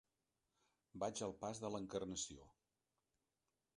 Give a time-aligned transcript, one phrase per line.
[1.03, 2.49] Vaig al pas de l'Encarnació.